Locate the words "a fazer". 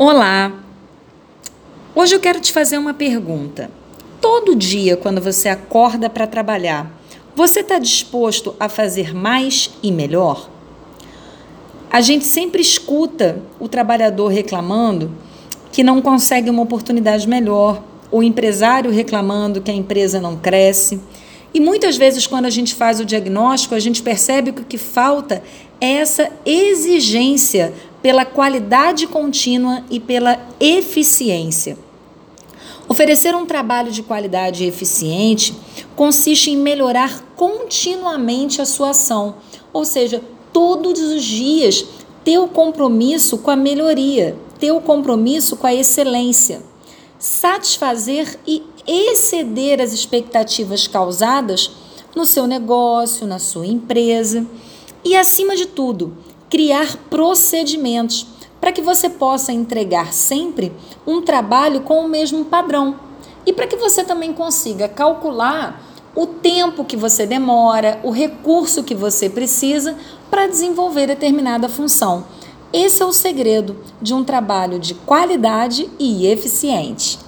8.60-9.12